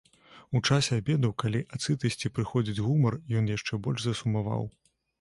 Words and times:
У 0.59 0.61
часе 0.67 0.97
абеду, 1.01 1.29
калі 1.43 1.61
ад 1.77 1.85
сытасці 1.85 2.33
прыходзіць 2.39 2.83
гумар, 2.89 3.21
ён 3.41 3.55
яшчэ 3.57 3.83
больш 3.85 4.01
засумаваў. 4.11 4.71